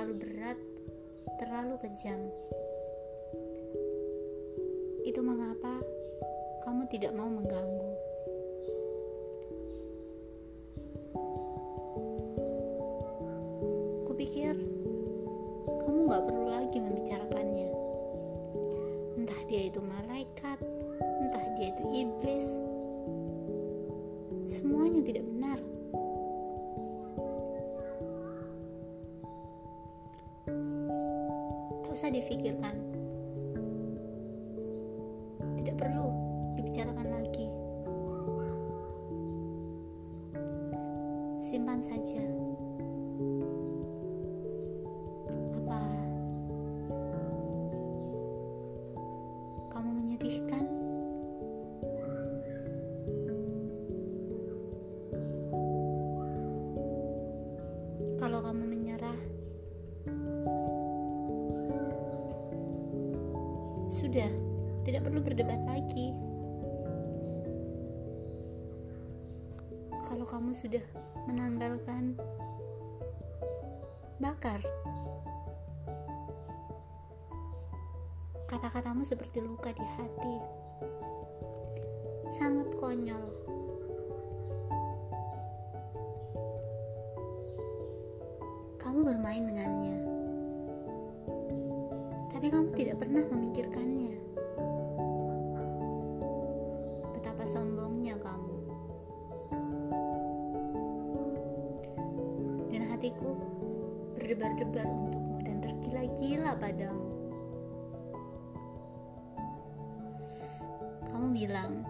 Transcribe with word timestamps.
terlalu 0.00 0.26
berat, 0.26 0.58
terlalu 1.36 1.74
kejam. 1.86 2.20
Itu 5.06 5.20
mengapa 5.20 5.78
kamu 6.66 6.88
tidak 6.90 7.12
mau 7.14 7.30
mengganggu. 7.30 7.90
Kupikir 14.08 14.56
kamu 15.66 15.98
gak 16.10 16.24
perlu 16.26 16.46
lagi 16.48 16.78
membicarakannya. 16.80 17.70
Entah 19.20 19.40
dia 19.46 19.68
itu 19.68 19.84
malaikat, 19.84 20.58
entah 20.98 21.46
dia 21.60 21.76
itu 21.76 21.84
iblis, 21.92 22.46
semuanya 24.48 25.04
tidak 25.04 25.28
benar. 25.28 25.69
Tak 31.90 32.06
usah 32.06 32.14
difikirkan. 32.14 32.70
Tidak 35.58 35.74
perlu 35.74 36.06
dibicarakan 36.54 37.06
lagi. 37.10 37.50
Simpan 41.42 41.82
saja. 41.82 42.22
Apa 45.34 45.82
kamu 49.74 49.90
menyedihkan? 49.90 50.70
Kalau 58.22 58.38
kamu 58.46 58.62
menyerah, 58.62 59.18
sudah 63.90 64.30
tidak 64.86 65.02
perlu 65.02 65.18
berdebat 65.18 65.58
lagi. 65.66 66.14
Kalau 70.06 70.26
kamu 70.26 70.54
sudah 70.54 70.82
menanggalkan, 71.26 72.14
bakar. 74.22 74.62
Kata-katamu 78.46 79.06
seperti 79.06 79.38
luka 79.42 79.70
di 79.70 79.86
hati, 79.98 80.36
sangat 82.34 82.70
konyol. 82.78 83.22
Kamu 88.82 89.06
bermain 89.06 89.46
dengannya, 89.46 90.09
tapi 92.40 92.56
kamu 92.56 92.72
tidak 92.72 92.96
pernah 93.04 93.20
memikirkannya. 93.36 94.16
Betapa 97.12 97.44
sombongnya 97.44 98.16
kamu, 98.16 98.58
dan 102.72 102.82
hatiku 102.88 103.36
berdebar-debar 104.16 104.88
untukmu 104.88 105.36
dan 105.44 105.60
tergila-gila 105.60 106.56
padamu. 106.56 107.12
Kamu 111.12 111.26
bilang, 111.36 111.84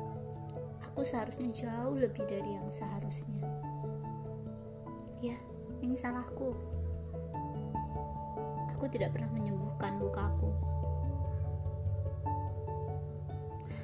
aku 0.82 1.06
seharusnya 1.06 1.46
jauh 1.54 1.94
lebih 1.94 2.26
dari 2.26 2.58
yang 2.58 2.66
seharusnya. 2.74 3.46
Ya, 5.22 5.38
ini 5.78 5.94
salahku. 5.94 6.58
Aku 8.80 8.88
tidak 8.88 9.12
pernah 9.12 9.28
menyembuhkan 9.36 10.00
lukaku. 10.00 10.48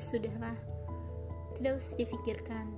Sudahlah, 0.01 0.57
tidak 1.53 1.77
usah 1.77 1.93
difikirkan. 2.01 2.73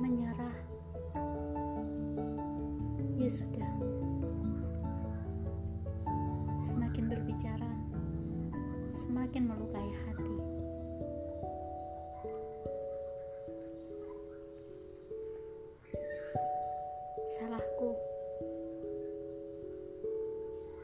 Menyerah, 0.00 0.56
ya 3.20 3.28
sudah. 3.28 3.68
Semakin 6.64 7.04
berbicara, 7.04 7.72
semakin 8.96 9.44
melukai 9.44 9.92
hati. 10.08 10.57
Salahku. 17.48 17.96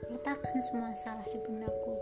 Letakkan 0.09 0.57
semua 0.65 0.97
salah 0.97 1.29
di 1.29 1.37
pundaku. 1.45 1.93